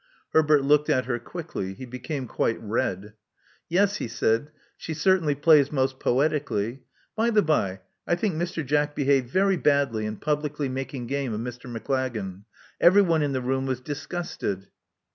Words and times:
Herbert 0.33 0.63
looked 0.63 0.89
at 0.89 1.05
her 1.05 1.19
quickly: 1.19 1.75
he 1.75 1.85
became 1.85 2.25
quite 2.27 2.59
red. 2.59 3.13
Yes," 3.69 3.97
he 3.97 4.07
said, 4.07 4.49
she 4.75 4.95
certainly 4.95 5.35
plays 5.35 5.71
most 5.71 5.99
poetically. 5.99 6.81
By 7.15 7.29
the 7.29 7.43
bye, 7.43 7.81
I 8.07 8.15
think 8.15 8.33
Mr. 8.33 8.65
Jack 8.65 8.95
behaved 8.95 9.29
very 9.29 9.57
badly 9.57 10.05
iji 10.05 10.19
publicly 10.19 10.69
making 10.69 11.05
game 11.05 11.35
of 11.35 11.39
Mr. 11.41 11.71
Maclagan. 11.71 12.45
Everybody 12.79 13.25
in 13.25 13.33
the 13.33 13.41
room 13.41 13.67
was 13.67 13.79
disgusted." 13.79 14.69